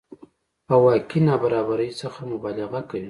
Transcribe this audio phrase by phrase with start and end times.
[0.71, 2.99] او واقعي نابرابرۍ څخه مبالغه کوي